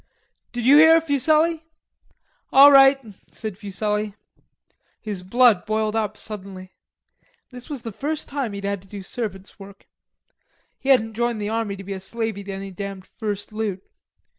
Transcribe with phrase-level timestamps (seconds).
[0.51, 1.61] "Did you hear, Fuselli?"
[2.51, 2.99] "All right,"
[3.31, 4.15] said Fuselli.
[4.99, 6.73] His blood boiled up suddenly.
[7.51, 9.85] This was the first time he'd had to do servants' work.
[10.79, 13.83] He hadn't joined the army to be a slavey to any damned first loot.